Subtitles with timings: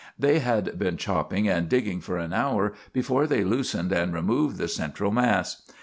[0.17, 4.67] They had been chopping and digging for an hour before they loosened and removed the
[4.67, 5.61] central mass.